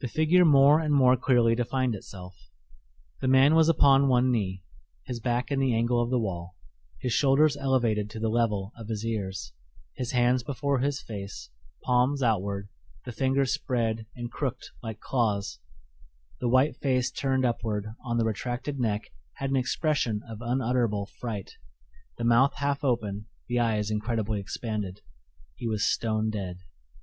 [0.00, 2.34] The figure more and more clearly defined itself.
[3.20, 4.62] The man was upon one knee,
[5.04, 6.56] his back in the angle of the wall,
[7.00, 9.52] his shoulders elevated to the level of his ears,
[9.94, 11.50] his hands before his face,
[11.82, 12.70] palms outward,
[13.04, 15.58] the fingers spread and crooked like claws;
[16.40, 21.58] the white face turned upward on the retracted neck had an expression of unutterable fright,
[22.16, 25.02] the mouth half open, the eyes incredibly expanded.
[25.56, 26.60] He was stone dead.